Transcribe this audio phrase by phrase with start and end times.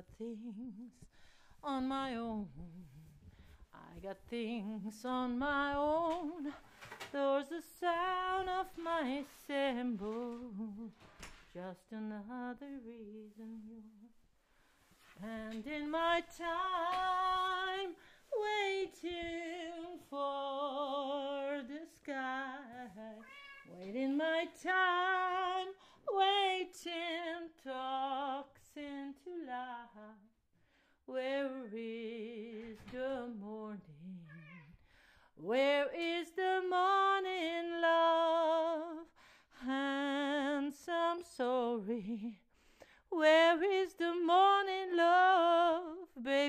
[0.00, 0.92] got things
[1.62, 2.46] on my own.
[3.74, 6.52] I got things on my own.
[7.12, 10.38] There's the sound of my cymbal.
[11.52, 13.82] Just another reason you're
[15.18, 17.90] spending my time
[18.40, 20.99] waiting for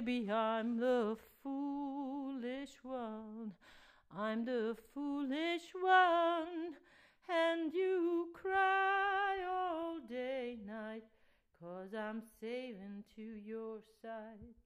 [0.04, 3.52] Baby, I'm the foolish one.
[4.18, 6.74] I'm the foolish one.
[7.30, 11.04] And you cry all day, night,
[11.60, 14.58] cause I'm saving to your side.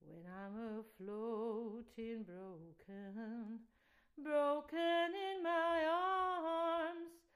[0.00, 3.60] When I'm a floating broken,
[4.20, 7.27] broken in my arms,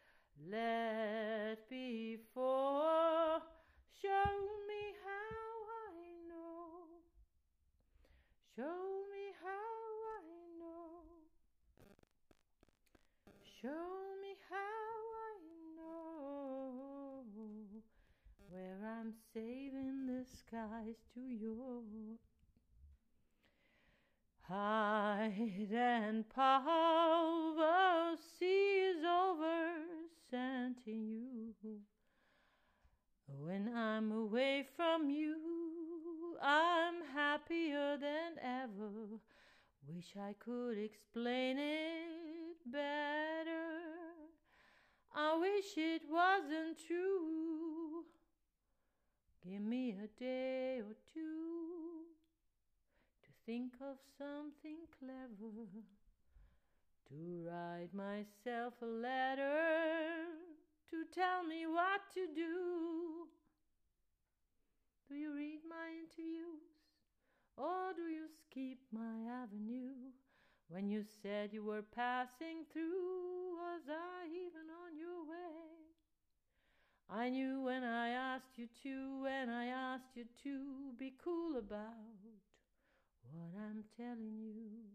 [21.15, 21.83] to your
[24.41, 26.57] hide and poverty
[28.47, 29.71] is over
[30.29, 31.79] scenting you.
[33.29, 35.37] When I'm away from you,
[36.43, 39.21] I'm happier than ever.
[39.87, 43.69] Wish I could explain it better.
[45.15, 48.05] I wish it wasn't true.
[50.01, 52.07] A day or two
[53.23, 55.69] to think of something clever.
[57.09, 60.25] To write myself a letter
[60.91, 63.29] to tell me what to do.
[65.09, 66.63] Do you read my interviews?
[67.57, 70.11] Or do you skip my avenue?
[70.69, 75.82] When you said you were passing through, was I even on your way?
[77.15, 81.93] I knew when I asked you to, when I asked you to be cool about
[83.31, 84.89] what I'm telling you.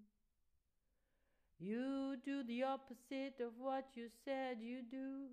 [1.60, 5.30] You do the opposite of what you said you do,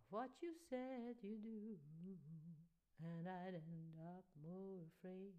[0.00, 1.76] of what you said you do,
[3.04, 5.36] and I'd end up more afraid.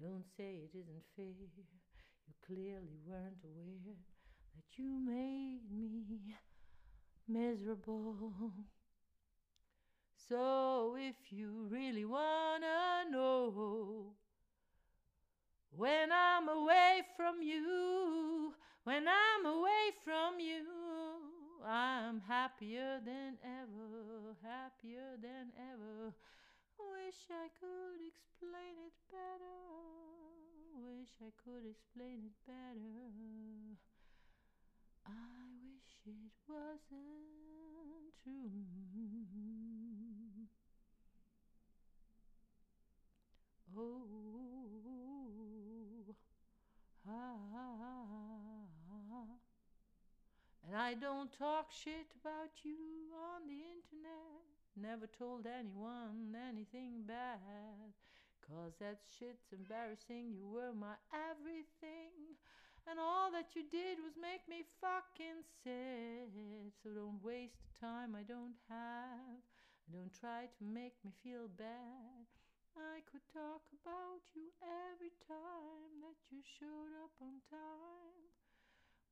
[0.00, 1.26] Don't say it isn't fair.
[2.26, 3.94] You clearly weren't aware
[4.56, 6.34] that you made me
[7.28, 8.52] miserable.
[10.28, 14.16] So if you really wanna know
[15.70, 20.66] when I'm away from you, when I'm away from you,
[21.64, 26.12] I'm happier than ever, happier than ever.
[26.78, 29.62] Wish I could explain it better.
[30.74, 33.78] Wish I could explain it better.
[35.06, 39.85] I wish it wasn't true.
[43.78, 44.16] Oh.
[50.66, 54.42] And I don't talk shit about you on the internet.
[54.74, 57.94] Never told anyone anything bad.
[58.42, 60.34] Cause that shit's embarrassing.
[60.34, 62.34] You were my everything.
[62.90, 66.34] And all that you did was make me fucking sad.
[66.82, 69.38] So don't waste the time I don't have.
[69.92, 72.26] Don't try to make me feel bad.
[73.16, 78.28] Could talk about you every time that you showed up on time.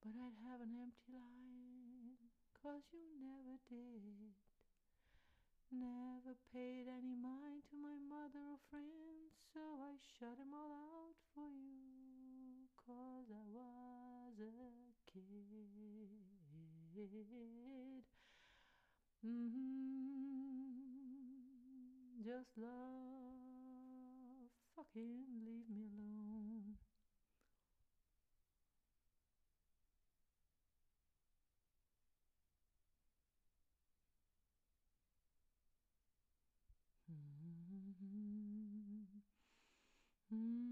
[0.04, 2.20] But I'd have an empty line,
[2.52, 4.36] cause you never did.
[5.72, 11.16] Never paid any mind to my mother or friends, so I shut them all out
[11.32, 14.52] for you, cause I was a
[15.08, 15.64] kid.
[19.24, 19.64] Mm-hmm.
[22.20, 23.33] Just love,
[24.92, 26.76] fucking leave me alone.
[37.10, 37.14] Oh
[40.30, 40.63] yeah,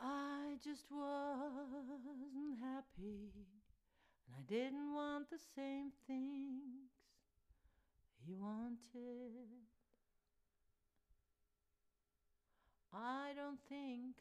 [0.00, 3.63] I just wasn't happy,
[4.26, 6.90] and I didn't want the same things
[8.24, 9.68] he wanted.
[12.92, 14.16] I don't think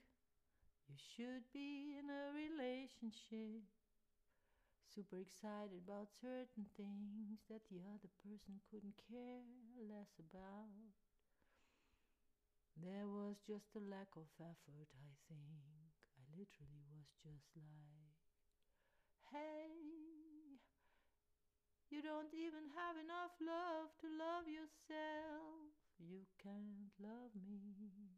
[0.89, 3.63] you should be in a relationship
[4.93, 9.41] super excited about certain things that the other person couldn't care
[9.89, 10.69] less about.
[12.77, 15.65] There was just a lack of effort, I think.
[16.13, 17.73] I literally was just like,
[19.33, 20.61] hey,
[21.89, 25.73] you don't even have enough love to love yourself.
[25.97, 28.12] You can't love me.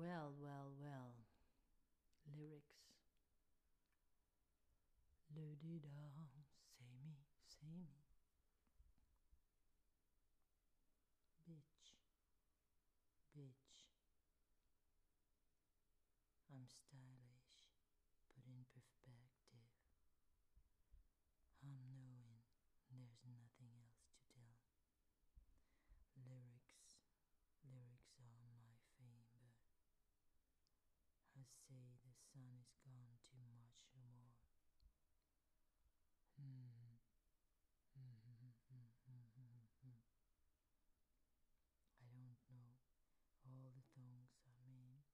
[0.00, 1.12] Well, well, well.
[2.32, 2.80] Lyrics.
[5.36, 6.32] Lady down,
[6.78, 7.92] say me, say me.
[11.44, 11.92] Bitch,
[13.36, 13.92] bitch.
[16.48, 17.60] I'm stylish,
[18.34, 19.68] but in perspective.
[21.60, 22.40] I'm knowing
[22.88, 24.64] there's nothing else to tell.
[26.16, 27.04] Lyrics,
[27.68, 29.52] lyrics are my fame, but
[31.36, 34.34] I say the sun is gone too much more.
[36.36, 36.98] Hmm.
[37.96, 38.18] I don't
[42.48, 42.74] know
[43.46, 45.06] all the songs I made.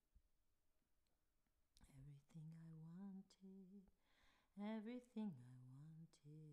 [1.94, 3.84] Everything I wanted,
[4.60, 6.48] everything I wanted,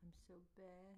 [0.04, 0.96] I'm so bad,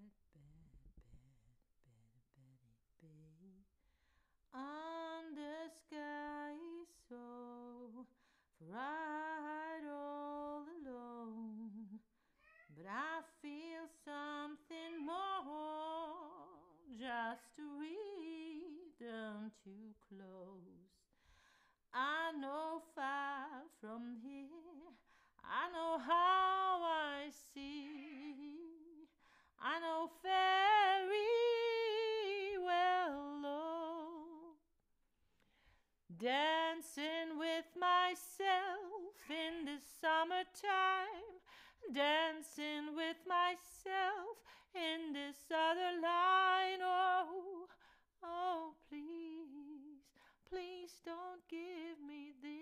[51.34, 52.54] don't give me this.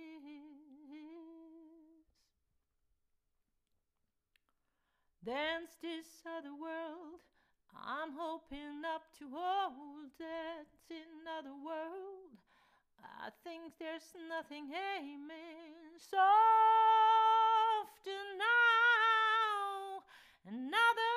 [5.25, 7.19] Dance this other world.
[7.75, 12.31] I'm hoping up to hold that in other world.
[13.03, 16.23] I think there's nothing aiming softer
[18.39, 20.03] now.
[20.47, 21.10] Another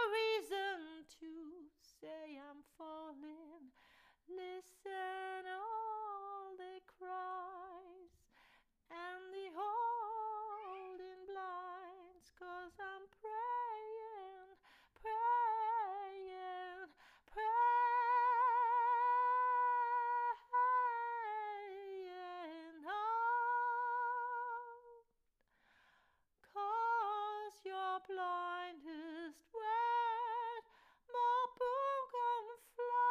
[28.09, 30.65] blindest wed,
[31.09, 32.47] Mar Burgon
[32.77, 33.09] flied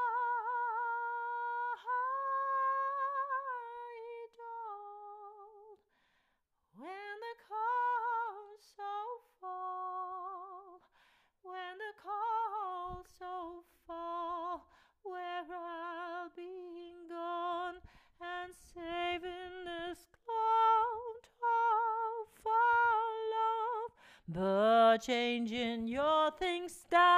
[4.39, 5.79] old,
[6.77, 8.93] When the calls so
[9.41, 10.81] fall,
[11.41, 14.67] When the calls so fall,
[15.03, 17.81] Where I'll be gone,
[18.21, 23.91] And saving this cloud of our love.
[24.27, 27.12] But changing your things start.